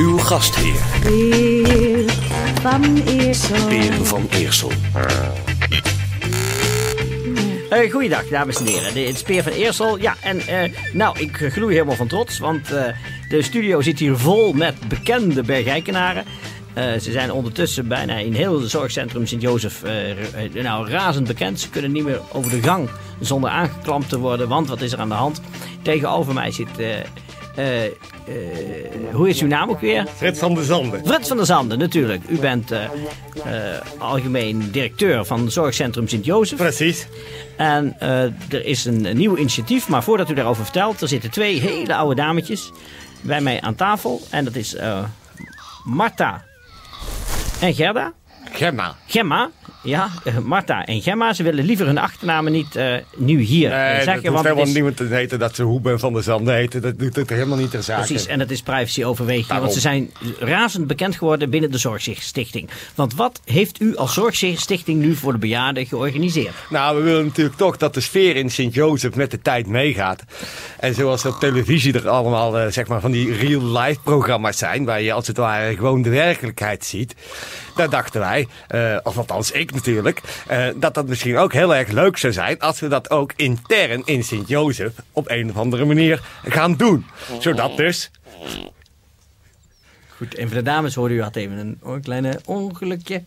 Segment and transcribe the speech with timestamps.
[0.00, 2.10] Uw gastheer, Peer
[2.60, 3.66] van Eersel.
[3.66, 4.70] Peer van Eersel.
[7.70, 8.94] Eh goeiedag, dames en heren.
[8.94, 9.98] Dit is Speer van Eersel.
[9.98, 12.84] Ja, en eh, nou, ik gloei helemaal van trots, want eh,
[13.28, 16.24] de studio zit hier vol met bekende Bergijkenaren.
[16.74, 19.82] Eh, ze zijn ondertussen bijna in heel het zorgcentrum Sint-Jozef
[20.52, 21.60] nou, razend bekend.
[21.60, 22.88] Ze kunnen niet meer over de gang
[23.20, 25.40] zonder aangeklampt te worden, want wat is er aan de hand?
[25.82, 26.78] Tegenover mij zit...
[26.78, 26.86] eh,
[27.56, 27.92] eh, eh,
[29.12, 30.06] hoe is uw naam ook weer?
[30.16, 31.06] Fred van der Zanden.
[31.06, 32.22] Frits van der Zanden, natuurlijk.
[32.28, 32.80] U bent eh,
[33.98, 36.58] algemeen directeur van Zorgcentrum Sint-Jozef.
[36.58, 37.06] Precies.
[37.56, 41.30] En eh, er is een, een nieuw initiatief, maar voordat u daarover vertelt, er zitten
[41.30, 42.72] twee hele oude dametjes
[43.20, 44.20] bij mij aan tafel.
[44.30, 45.04] En dat is eh
[45.84, 46.44] Marta
[47.60, 48.12] en Gerda.
[48.52, 48.96] Gemma.
[49.06, 49.50] Gemma,
[49.82, 51.32] ja, eh, Marta en Gemma.
[51.32, 54.12] Ze willen liever hun achternamen niet eh, nu hier eh, Nee, dat zeggen.
[54.12, 56.82] hoeft Want het helemaal is, niemand te weten dat ze Hoeben van der Zanden heten.
[56.82, 58.06] Dat doet het helemaal niet ter zake.
[58.06, 59.58] Precies, en dat is privacyoverweging.
[59.58, 62.70] Want ze zijn razend bekend geworden binnen de Zorgstichting.
[62.94, 66.54] Want wat heeft u als Zorgstichting nu voor de bejaarden georganiseerd?
[66.70, 70.24] Nou, we willen natuurlijk toch dat de sfeer in Sint-Jozef met de tijd meegaat.
[70.78, 75.12] En zoals op televisie er allemaal zeg maar van die real-life programma's zijn, waar je
[75.12, 77.14] als het ware gewoon de werkelijkheid ziet.
[77.76, 81.88] Daar dachten wij, eh, of althans ik natuurlijk, eh, dat dat misschien ook heel erg
[81.88, 86.22] leuk zou zijn als we dat ook intern in Sint-Jozef op een of andere manier
[86.44, 87.06] gaan doen.
[87.38, 88.10] Zodat dus
[90.16, 93.24] Goed, en voor de dames hoorde u had even een oh, kleine ongelukje.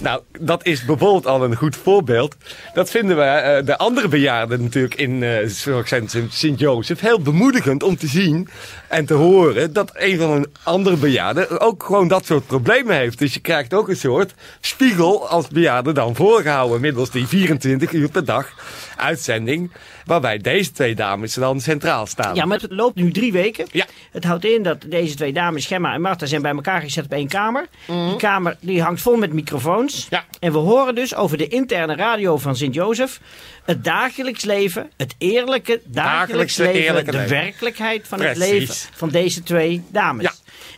[0.00, 2.36] Nou, dat is bijvoorbeeld al een goed voorbeeld.
[2.74, 7.96] Dat vinden we eh, de andere bejaarden natuurlijk in eh Zorgcentrum Sint-Jozef heel bemoedigend om
[7.96, 8.48] te zien
[8.88, 13.18] en te horen dat een van een andere bejaarden ook gewoon dat soort problemen heeft.
[13.18, 18.10] Dus je krijgt ook een soort spiegel als bejaarde dan voorgehouden middels die 24 uur
[18.10, 18.52] per dag
[18.96, 19.70] uitzending
[20.04, 22.34] waarbij deze twee dames dan centraal staan.
[22.34, 23.66] Ja, maar het loopt nu drie weken.
[23.72, 23.86] Ja.
[24.10, 27.12] Het houdt in dat deze twee dames, Gemma en Marta, zijn bij elkaar gezet op
[27.12, 27.66] één kamer.
[27.86, 29.89] Die kamer die hangt vol met microfoons.
[30.10, 30.24] Ja.
[30.40, 33.20] En we horen dus over de interne radio van Sint-Jozef
[33.64, 37.36] het dagelijks leven, het eerlijke dagelijks Dagelijkse, leven, eerlijke de leven.
[37.36, 40.24] werkelijkheid van het leven van deze twee dames.
[40.24, 40.32] Ja.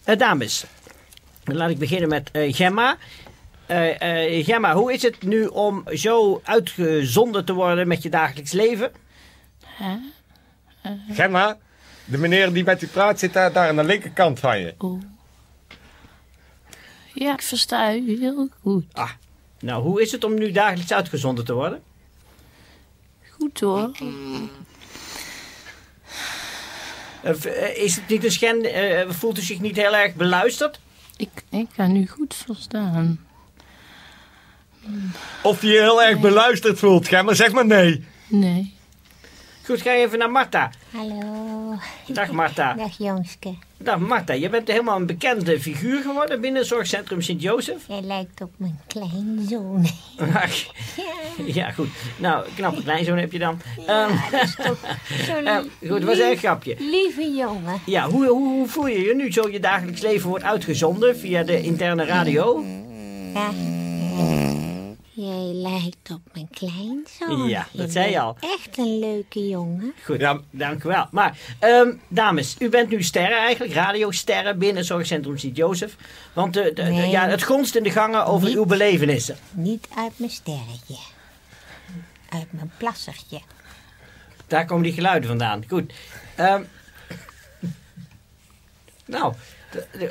[0.04, 0.64] Eh, dames,
[1.44, 2.96] dan laat ik beginnen met eh, Gemma.
[3.66, 8.52] Eh, eh, Gemma, hoe is het nu om zo uitgezonden te worden met je dagelijks
[8.52, 8.90] leven?
[11.12, 11.58] Gemma,
[12.04, 14.74] de meneer die met u praat zit daar, daar aan de linkerkant van je.
[17.14, 18.84] Ja, ik versta u heel goed.
[18.92, 19.10] Ah,
[19.60, 21.82] nou, hoe is het om nu dagelijks uitgezonden te worden?
[23.30, 23.90] Goed hoor.
[27.22, 28.64] Eh, eh, is het niet een schend?
[28.64, 30.80] eh, voelt u zich niet heel erg beluisterd?
[31.16, 33.20] Ik, ik kan u goed verstaan.
[35.42, 38.04] Of je je heel erg beluisterd voelt, Gemma, zeg maar nee.
[38.28, 38.74] Nee.
[39.64, 40.70] Goed, ga even naar Marta.
[40.92, 41.61] Hallo.
[42.06, 42.74] Dag Marta.
[42.74, 43.54] Dag Jongske.
[43.76, 47.82] Dag Marta, je bent helemaal een bekende figuur geworden binnen zorgcentrum Sint-Jozef.
[47.88, 49.86] Jij lijkt op mijn kleinzoon.
[50.34, 50.56] Ach,
[51.46, 51.88] ja, goed.
[52.16, 53.60] Nou, knappe kleinzoon heb je dan.
[53.86, 54.10] Ehm,
[55.26, 56.76] Zo'n eh, goed, dat was een grapje.
[56.78, 57.80] lieve jongen.
[57.86, 61.42] Ja, hoe, hoe, hoe voel je je nu zo je dagelijks leven wordt uitgezonden via
[61.42, 62.64] de interne radio?
[63.34, 63.50] Ja.
[65.14, 67.48] Jij lijkt op mijn kleinzoon.
[67.48, 68.36] Ja, dat Je zei je al.
[68.40, 69.92] Echt een leuke jongen.
[70.04, 70.40] Goed, Ja.
[70.50, 71.06] dank u wel.
[71.10, 75.96] Maar, ehm, dames, u bent nu sterren eigenlijk, radiosterren binnen Zorgcentrum Sint-Jozef.
[76.32, 78.56] Want de, de, ja, het gonst in de gangen over Niet.
[78.56, 79.36] uw belevenissen.
[79.50, 80.96] Niet uit mijn sterretje.
[82.28, 83.40] Uit mijn plassertje.
[84.46, 85.64] Daar komen die geluiden vandaan.
[85.68, 85.92] Goed.
[86.34, 86.62] Ehm,
[89.04, 89.34] nou,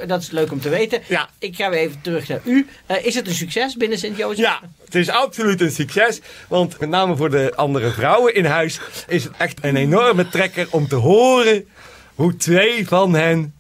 [0.08, 1.02] dat is leuk om te weten.
[1.08, 1.30] Ja.
[1.40, 2.68] Ik ga weer even terug naar u.
[2.86, 4.46] Eh, is het een succes binnen Sint-Jozef?
[4.46, 6.22] Ja, het is absoluut een succes.
[6.48, 10.68] Want met name voor de andere vrouwen in huis is het echt een enorme trekker
[10.70, 11.68] om te horen
[12.16, 13.54] hoe twee van hen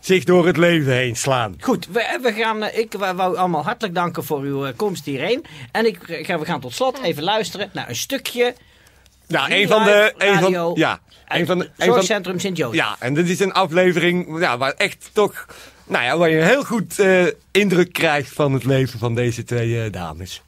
[0.00, 1.56] zich door het leven heen slaan.
[1.60, 5.44] Goed, we, we gaan, eh, ik wou allemaal hartelijk danken voor uw eh, komst hierheen.
[5.72, 8.54] En ik, ga, we gaan tot slot even luisteren naar een stukje
[9.32, 10.14] Ja, Real een van de.
[10.18, 12.76] Een van, ja, een van, de- Zorgcentrum Sint-Jozef.
[12.76, 15.46] ja, en dit is een aflevering ja, waar echt toch.
[15.86, 19.44] Nou ja, waar je een heel goed eh, indruk krijgt van het leven van deze
[19.44, 20.42] twee eh, dames.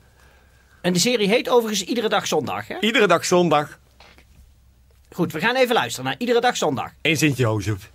[0.80, 2.68] En de serie heet overigens Iedere Dag Zondag.
[2.68, 2.76] Hè?
[2.80, 3.78] Iedere dag zondag.
[5.12, 6.90] Goed, we gaan even luisteren naar Iedere Dag Zondag.
[7.02, 7.90] In Sint-Jozef.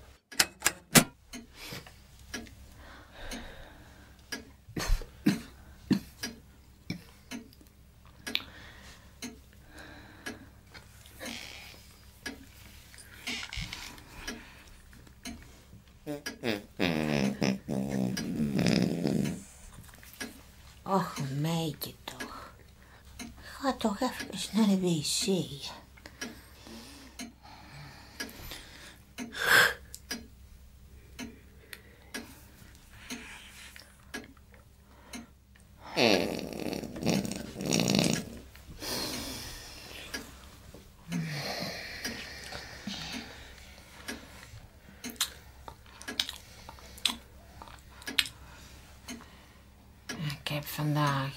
[21.69, 22.51] Meidje toch.
[23.41, 25.78] Ga toch even naar de wc.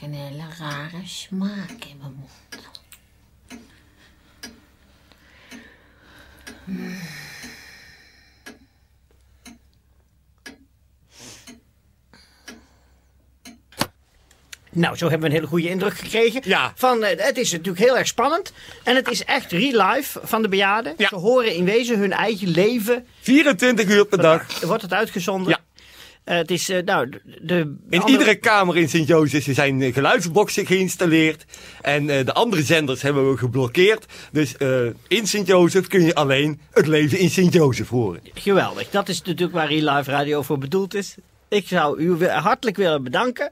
[0.03, 2.31] Een hele rare smaak in mijn mond.
[14.75, 16.41] Nou, zo hebben we een hele goede indruk gekregen.
[16.45, 16.73] Ja.
[16.75, 18.53] Van, eh, het is natuurlijk heel erg spannend.
[18.83, 20.95] En het is echt real life van de bejaarden.
[20.97, 21.09] Ja.
[21.09, 23.07] Ze horen in wezen hun eigen leven.
[23.21, 24.61] 24 uur per dag.
[24.61, 25.49] Wordt het uitgezonden.
[25.49, 25.62] Ja.
[26.25, 29.95] Eh, het is, eh, nou, de, de In andere- iedere kamer in Sint-Jozef zijn eh,
[29.95, 31.45] geluidsboxen geïnstalleerd.
[31.81, 34.07] En de andere zenders hebben we geblokkeerd.
[34.33, 34.55] Dus
[35.09, 38.21] in Sint-Jozef kun je alleen het leven in Sint-Jozef horen.
[38.35, 38.91] Geweldig.
[38.91, 41.15] Dat is natuurlijk waar Real Life Radio voor bedoeld is.
[41.49, 43.51] Ik zou u hartelijk willen bedanken.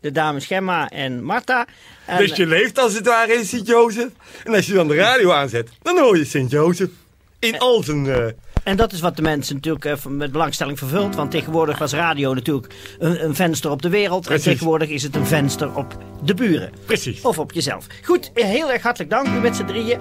[0.00, 1.66] De dames Gemma en Marta.
[2.06, 4.08] En, Dus je leeft als het ware in Sint-Jozef.
[4.44, 6.88] En als je dan de radio aanzet, dan hoor je Sint-Jozef.
[7.38, 8.34] In al zijn...
[8.62, 11.14] En dat is wat de mensen natuurlijk eh, met belangstelling vervult.
[11.14, 14.24] Want tegenwoordig was radio natuurlijk een, een venster op de wereld.
[14.24, 14.46] Precies.
[14.46, 16.72] En tegenwoordig is het een venster op de buren.
[16.84, 17.20] precies.
[17.22, 17.86] Of op jezelf.
[18.04, 19.98] Goed, eh, heel erg hartelijk dank u met z'n drieën.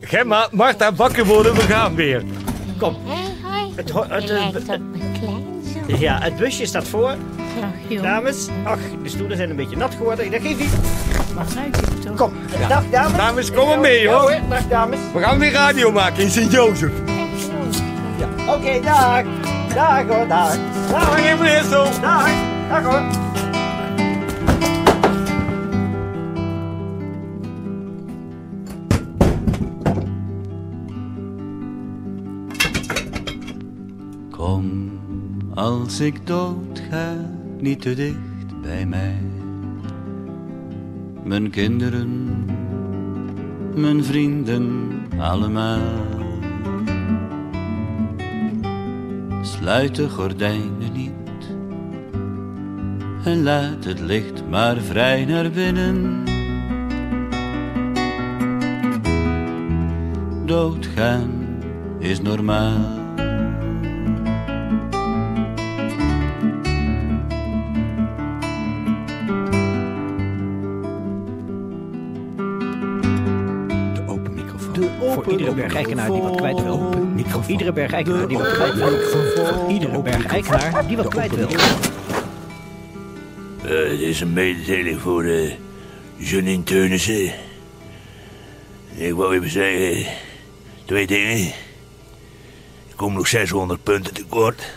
[0.00, 2.22] Gemma, Marta, wakker worden, we gaan weer.
[2.78, 2.96] Kom.
[3.04, 3.72] Hé, hoi.
[3.74, 4.80] Het Je eh, het-.
[6.00, 7.14] Ja, het busje staat voor.
[8.02, 10.30] Dames, ach, de stoelen zijn een beetje nat geworden.
[10.30, 10.72] Dat geeft niet.
[12.16, 12.32] Kom,
[12.68, 13.16] dag dames.
[13.16, 14.34] Dames, kom maar mee, hoor.
[14.48, 14.98] Dag dames.
[15.12, 17.09] We gaan weer radio maken in Sint-Jozef.
[18.50, 19.24] Oké, dag.
[19.74, 20.56] Dag hoor, dag.
[20.90, 21.14] Dag.
[21.14, 21.84] Meneer Eersel.
[22.00, 22.30] Dag.
[22.68, 23.02] Dag hoor.
[34.30, 34.90] Kom,
[35.54, 37.14] als ik dood ga,
[37.58, 39.18] niet te dicht bij mij.
[41.24, 42.44] Mijn kinderen,
[43.74, 46.19] mijn vrienden, allemaal.
[49.70, 51.10] Sluit de gordijnen niet
[53.24, 56.24] en laat het licht maar vrij naar binnen.
[60.46, 61.30] Doodgaan
[61.98, 62.99] is normaal.
[75.50, 76.92] Iedere bergijkenaar die wat kwijt wil.
[77.46, 79.68] Iedere bergijkenaar die wat kwijt wil.
[79.68, 81.48] Iedere bergijkenaar die wat kwijt wil.
[83.62, 85.52] Eh, dit is een mededeling voor uh,
[86.16, 87.32] Janine Teunissen.
[88.94, 90.12] Ik wou even zeggen,
[90.84, 91.38] twee dingen.
[92.88, 94.72] Ik kom nog 600 punten tekort.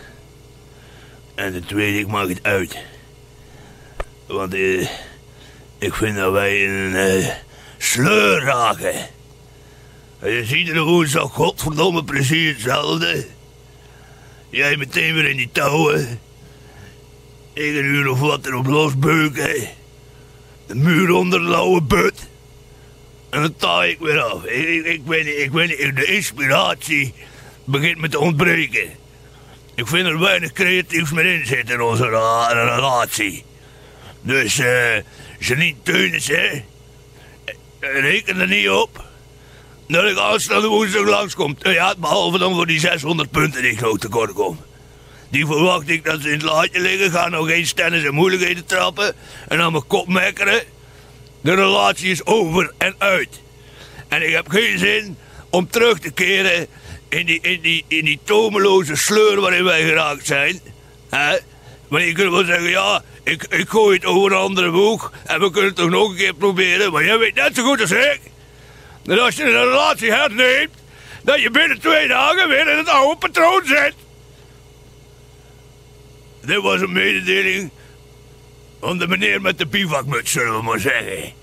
[1.35, 2.77] En de tweede, ik maak het uit.
[4.27, 4.87] Want eh,
[5.77, 7.27] ik vind dat wij in een eh,
[7.77, 8.93] sleur raken.
[10.23, 13.25] Je ziet er woensdag godverdomme precies hetzelfde.
[14.49, 16.19] Jij meteen weer in die touwen.
[17.53, 19.67] Ik een uur of wat erop losbeuken.
[20.67, 22.29] De muur onder de lauwe but.
[23.29, 24.43] En dan taai ik weer af.
[24.43, 27.13] Ik, ik, weet niet, ik weet niet, de inspiratie
[27.63, 28.89] begint me te ontbreken.
[29.75, 32.05] Ik vind er weinig creatiefs meer in zitten in onze
[32.49, 33.43] relatie.
[34.21, 34.95] Dus, eh,
[35.39, 36.63] Janine Teunis, hè.
[37.79, 39.11] Reken er niet op
[39.93, 41.59] dat ik aanstaande woensdag langskomt.
[41.61, 44.59] Ja, behalve dan voor die 600 punten die ik nog tekort kom.
[45.29, 48.65] Die verwacht ik dat ze in het laadje liggen, gaan nog geen stennis en moeilijkheden
[48.65, 49.15] trappen
[49.47, 50.63] en aan mijn kop mekkeren.
[51.41, 53.41] De relatie is over en uit.
[54.07, 55.17] En ik heb geen zin
[55.49, 56.67] om terug te keren
[57.09, 60.61] in die, in die, in die tomeloze sleur waarin wij geraakt zijn.
[61.09, 61.37] Hè?
[61.87, 65.39] Maar je kunt wel zeggen, ja, ik, ik gooi het over een andere boeg en
[65.39, 66.91] we kunnen het toch nog een keer proberen.
[66.91, 68.19] Maar jij weet net zo goed als ik
[69.03, 70.73] dat als je een relatie herneemt,
[71.23, 73.93] dat je binnen twee dagen weer in het oude patroon zit.
[76.41, 77.69] Dit was een mededeling
[78.79, 81.33] van de meneer met de bivakmuts, zullen we maar zeggen.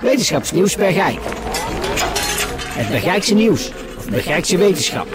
[0.00, 1.18] Wetenschapsnieuws Bergijk.
[2.76, 3.70] Het Bergijkse nieuws.
[3.96, 5.06] Of Bergijkse wetenschap.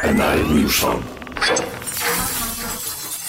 [0.00, 1.13] En daar het nieuws van.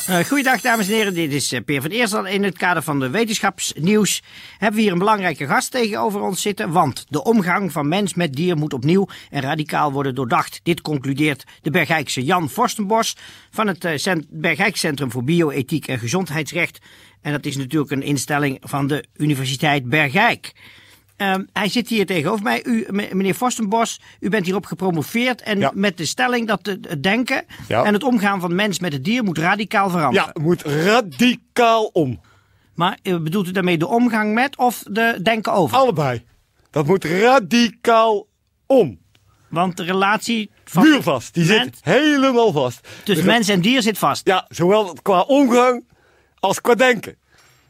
[0.09, 2.25] Uh, goeiedag dames en heren, dit is uh, Peer van Eersel.
[2.25, 4.21] In het kader van de wetenschapsnieuws
[4.57, 6.71] hebben we hier een belangrijke gast tegenover ons zitten.
[6.71, 10.59] Want de omgang van mens met dier moet opnieuw en radicaal worden doordacht.
[10.63, 13.15] Dit concludeert de Bergijkse Jan Forstenbos
[13.51, 16.79] van het uh, Bergijkcentrum voor Bioethiek en Gezondheidsrecht.
[17.21, 20.53] En dat is natuurlijk een instelling van de Universiteit Bergijk.
[21.17, 22.63] Uh, hij zit hier tegenover mij.
[22.65, 25.41] U, meneer Forstenbos, u bent hierop gepromoveerd.
[25.41, 25.71] En Ja.
[25.73, 27.83] met de stelling dat het denken Ja.
[27.83, 30.25] en het omgaan van mens met het dier moet radicaal veranderen.
[30.27, 32.21] Ja, het moet radicaal om.
[32.73, 35.77] Maar eh, bedoelt u daarmee de omgang met of de denken over?
[35.77, 36.23] Allebei.
[36.71, 38.27] Dat moet radicaal
[38.65, 38.99] om.
[39.49, 41.33] Want de relatie van Muurvast.
[41.33, 42.87] Die zit helemaal vast.
[43.03, 44.27] tussen De- mens en dier zit vast.
[44.27, 45.83] Ja, zowel qua omgang
[46.39, 47.15] als qua denken.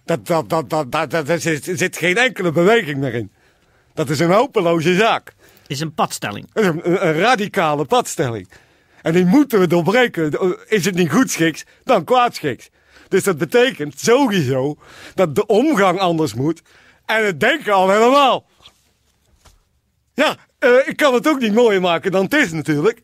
[0.05, 3.31] Dat, dat, dat, dat, dat, dat, zit, er zit geen enkele beweging meer in.
[3.95, 5.33] Dat is een hopeloze zaak.
[5.67, 6.49] Is een padstelling.
[6.53, 8.49] Een, een- een radicale padstelling.
[9.01, 10.57] En die moeten we doorbreken.
[10.67, 12.69] Is het niet goed schiks, dan kwaadschiks.
[13.07, 14.77] Dus dat betekent sowieso
[15.15, 16.61] dat de omgang anders moet.
[17.05, 18.45] En het denken al helemaal.
[20.13, 23.01] Ja, eh, ik kan het ook niet mooier maken dan het is natuurlijk.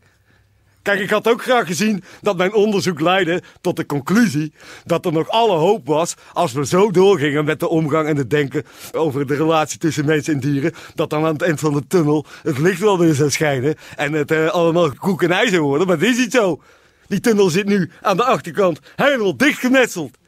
[0.82, 4.52] Kijk, ik had ook graag gezien dat mijn onderzoek leidde tot de conclusie
[4.84, 8.30] dat er nog alle hoop was als we zo doorgingen met de omgang en het
[8.30, 11.86] denken over de relatie tussen mensen en dieren, dat dan aan het eind van de
[11.86, 15.62] tunnel het licht wel weer zou schijnen en het eh, allemaal koek en ei zou
[15.62, 15.86] worden.
[15.86, 16.62] Maar dat is niet zo.
[17.06, 20.18] Die tunnel zit nu aan de achterkant helemaal dichtgemetseld.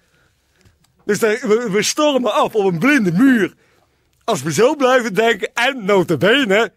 [1.05, 3.55] Dus we, we stormen af op een blinde muur.
[4.25, 6.73] Als we zo blijven denken en notabene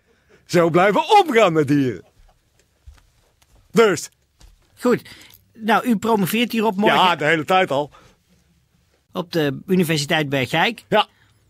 [0.46, 2.07] zo blijven omgaan met dieren.
[3.78, 4.10] Dus,
[4.80, 5.02] Goed.
[5.54, 7.92] Nou, u promoveert hierop morgen ja, de hele tijd al.
[9.14, 10.84] op de Universiteit Bergijk.
[10.90, 11.08] Ja,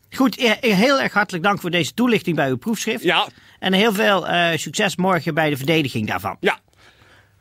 [0.09, 3.03] Goed, heel erg hartelijk dank voor deze toelichting bij uw proefschrift.
[3.03, 3.27] ja,
[3.59, 6.37] En heel veel eh, succes morgen bij de verdediging daarvan.
[6.39, 6.59] ja.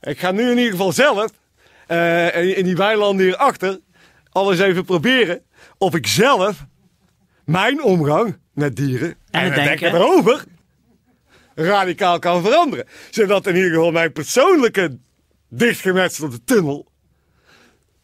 [0.01, 1.31] Ik ga nu in ieder geval zelf,
[1.87, 3.81] eh, in, die weilanden hierachter,
[4.31, 5.43] alles even proberen
[5.79, 6.65] of ik zelf
[7.45, 9.79] mijn omgang met dieren en, het denken.
[9.81, 10.45] denken erover
[11.57, 12.87] radicaal kan veranderen.
[13.11, 14.97] Zodat in ieder geval mijn persoonlijke
[15.49, 16.87] dichtgemetselde tunnel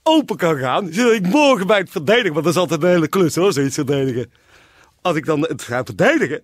[0.03, 0.93] open kan gaan.
[0.93, 3.75] Zodat ik morgen bij het verdedigen, want dat is altijd een hele klus hoor, zoiets
[3.75, 4.33] verdedigen.
[5.01, 6.43] Als ik dan het ga verdedigen,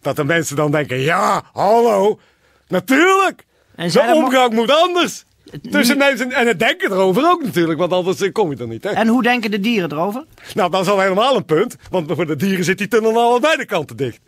[0.00, 2.20] dat de mensen dan denken, ja, hallo,
[2.68, 3.44] natuurlijk.
[3.74, 5.24] En de omgang moet anders.
[5.70, 8.84] Tussen mensen en het denken erover ook natuurlijk, want anders kom je er niet.
[8.84, 8.90] Hè?
[8.90, 10.24] En hoe denken de dieren erover?
[10.54, 13.34] Nou, dat is al helemaal een punt, want voor de dieren zit die tunnel al
[13.34, 14.20] aan beide kanten dicht.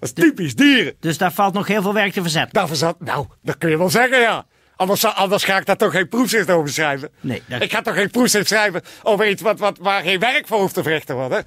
[0.00, 0.94] Dat is typisch dieren.
[1.00, 2.52] Dus daar valt nog heel veel werk te verzetten.
[2.52, 4.46] Daarvoor zat, nou, dat kun je wel zeggen, ja.
[4.76, 7.10] Anders, anders ga ik daar toch geen proefschrift over schrijven.
[7.20, 10.46] Nee, dat- Ik ga toch geen proefschrift schrijven over iets wat, wat, waar geen werk
[10.46, 11.44] voor hoeft te verrichten worden.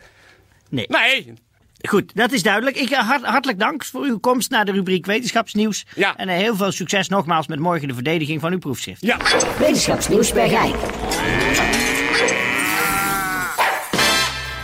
[0.69, 0.85] Nee.
[0.89, 1.33] Nee,
[1.89, 2.75] Goed, dat is duidelijk.
[2.77, 5.85] Ik, eh, hart- hartelijk dank voor uw komst naar de rubriek Wetenschapsnieuws.
[5.95, 6.15] Ja.
[6.17, 9.01] En eh, heel veel succes nogmaals met morgen de verdediging van uw proefschrift.
[9.05, 9.17] ja.
[9.59, 10.75] Wetenschapsnieuws Bergijk.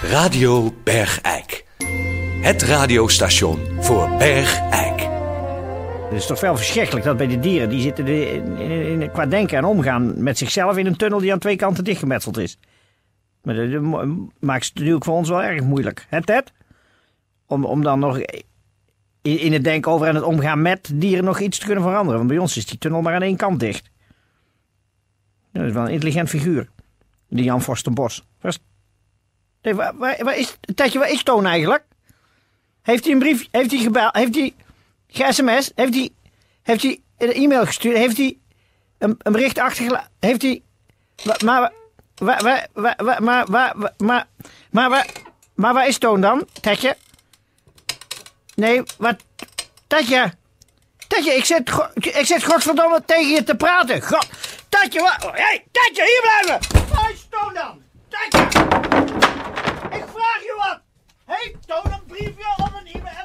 [0.01, 1.65] Radio Bergijk.
[2.41, 5.01] Het radiostation voor Bergijk.
[6.10, 9.25] Het is toch wel verschrikkelijk dat bij de dieren, die zitten in, in- in- qua
[9.25, 12.58] denken en omgaan met zichzelf in een tunnel die aan twee kanten dichtgemetseld is.
[13.44, 13.82] Maar dat
[14.39, 16.06] maakt het natuurlijk voor ons wel erg moeilijk.
[16.10, 16.51] Hè Ted?
[17.46, 18.20] Om, om dan nog
[19.22, 22.17] in, het denken over en het omgaan met dieren nog iets te kunnen veranderen.
[22.17, 23.89] Want bij ons is die tunnel maar aan één kant dicht.
[25.51, 26.70] Dat is wel een intelligent figuur.
[27.29, 28.25] Die Jan Forstenbos.
[29.62, 31.84] Nee, waar is, Tedje, waar is Toon eigenlijk?
[32.88, 34.56] Heeft hij een brief, heeft hij gebeld, heeft hij
[35.08, 36.10] ge-sms, heeft hij,
[36.63, 38.38] heeft hij een e-mail gestuurd, heeft hij
[38.98, 40.62] een, een bericht achtergelaten, heeft hij,
[41.24, 41.72] maar,
[42.15, 44.27] waar, waar, waar, waar, maar, waar, waar- maar,
[44.72, 45.08] maar, waar,
[45.56, 46.98] maar waar is Toon dan, Tetje?
[48.56, 49.15] Nee, wat,
[49.88, 50.34] Tetje,
[51.08, 54.01] Tetje, ik zit, ik zit godverdomme tegen je te praten.
[54.01, 54.27] God,
[54.70, 56.60] Tetje, wat, hey, Tetje, hier blijven!
[61.28, 63.17] Hey, toon een briefje of een e-mail.